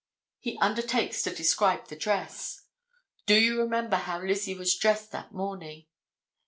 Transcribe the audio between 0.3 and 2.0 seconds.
He undertakes to describe the